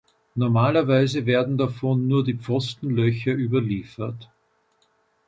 Normalerweise 0.33 1.27
werden 1.27 1.59
davon 1.59 2.07
nur 2.07 2.23
die 2.23 2.33
Pfostenlöcher 2.33 3.33
überliefert. 3.35 4.31